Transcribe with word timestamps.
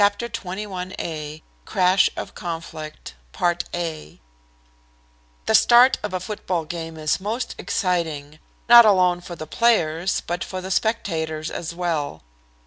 ]CHAPTER 0.01 0.29
XXI 0.29 1.43
CRASH 1.65 2.09
OF 2.17 2.33
CONFLICT 2.33 3.13
The 3.39 4.19
start 5.53 5.99
of 6.01 6.13
a 6.15 6.19
football 6.19 6.65
game 6.65 6.97
is 6.97 7.21
most 7.21 7.53
exciting; 7.59 8.39
not 8.67 8.83
alone 8.83 9.21
for 9.21 9.35
the 9.35 9.45
players, 9.45 10.23
but 10.25 10.43
for 10.43 10.59
the 10.59 10.71
spectators 10.71 11.51
as 11.51 11.75
well. 11.75 12.23